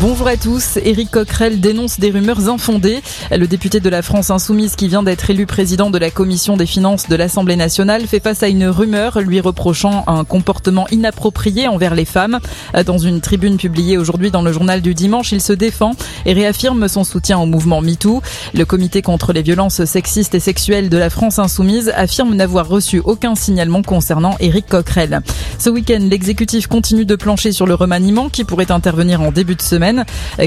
[0.00, 0.78] Bonjour à tous.
[0.84, 3.02] Éric Coquerel dénonce des rumeurs infondées.
[3.30, 6.66] Le député de la France Insoumise qui vient d'être élu président de la commission des
[6.66, 11.94] finances de l'Assemblée nationale fait face à une rumeur lui reprochant un comportement inapproprié envers
[11.94, 12.40] les femmes.
[12.84, 15.92] Dans une tribune publiée aujourd'hui dans le journal du dimanche, il se défend
[16.24, 18.22] et réaffirme son soutien au mouvement MeToo.
[18.54, 23.00] Le comité contre les violences sexistes et sexuelles de la France Insoumise affirme n'avoir reçu
[23.04, 25.20] aucun signalement concernant Éric Coquerel.
[25.60, 29.62] Ce week-end, l'exécutif continue de plancher sur le remaniement qui pourrait intervenir en début de
[29.62, 29.75] semaine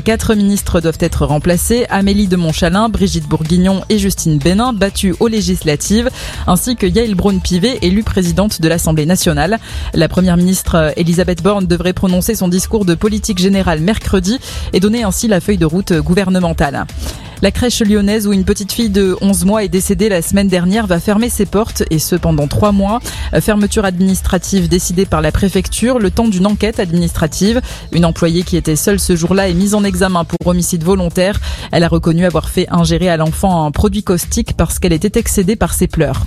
[0.04, 1.86] Quatre ministres doivent être remplacés.
[1.90, 6.10] Amélie de Montchalin, Brigitte Bourguignon et Justine Bénin, battues aux législatives,
[6.48, 9.60] ainsi que Yael Braun-Pivet, élue présidente de l'Assemblée nationale.
[9.94, 14.40] La première ministre Elisabeth Borne devrait prononcer son discours de politique générale mercredi
[14.74, 16.86] et donner ainsi la feuille de route gouvernementale.
[17.42, 20.88] La crèche lyonnaise où une petite fille de 11 mois est décédée la semaine dernière
[20.88, 23.00] va fermer ses portes et ce pendant trois mois.
[23.40, 27.62] Fermeture administrative décidée par la préfecture le temps d'une enquête administrative.
[27.94, 31.40] Une employée qui était seule ce jour-là est mise en examen pour homicide volontaire.
[31.72, 35.56] Elle a reconnu avoir fait ingérer à l'enfant un produit caustique parce qu'elle était excédée
[35.56, 36.26] par ses pleurs.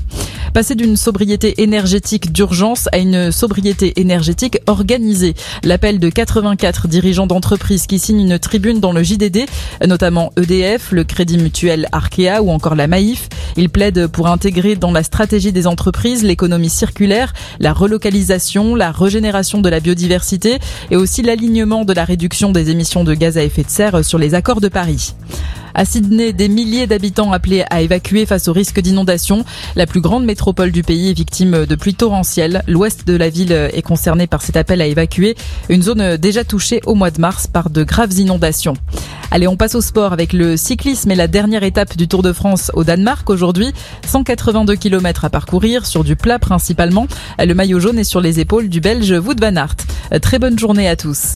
[0.55, 5.35] Passer d'une sobriété énergétique d'urgence à une sobriété énergétique organisée.
[5.65, 9.47] L'appel de 84 dirigeants d'entreprises qui signent une tribune dans le JDD,
[9.87, 13.29] notamment EDF, le Crédit Mutuel Arkea ou encore la Maïf.
[13.57, 19.61] Ils plaident pour intégrer dans la stratégie des entreprises l'économie circulaire, la relocalisation, la régénération
[19.61, 20.59] de la biodiversité
[20.91, 24.19] et aussi l'alignement de la réduction des émissions de gaz à effet de serre sur
[24.19, 25.15] les accords de Paris.
[25.75, 29.45] À Sydney, des milliers d'habitants appelés à évacuer face au risque d'inondation.
[29.77, 32.63] La plus grande métropole du pays est victime de pluies torrentielles.
[32.67, 35.37] L'ouest de la ville est concerné par cet appel à évacuer,
[35.69, 38.75] une zone déjà touchée au mois de mars par de graves inondations.
[39.31, 42.35] Allez, on passe au sport avec le cyclisme et la dernière étape du Tour de
[42.35, 43.73] France au Danemark aujourd'hui.
[44.07, 47.07] 182 km à parcourir sur du plat principalement.
[47.39, 49.77] Le maillot jaune est sur les épaules du Belge Wout van Aert.
[50.21, 51.31] Très bonne journée à tous.